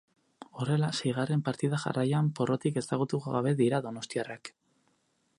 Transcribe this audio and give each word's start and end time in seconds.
Horrela, 0.61 0.87
seigarren 1.01 1.43
partida 1.49 1.79
jarraian 1.83 2.31
porrotik 2.39 2.79
ezagutu 2.83 3.19
gabe 3.27 3.53
dira 3.61 3.83
donostiarrak. 3.89 4.51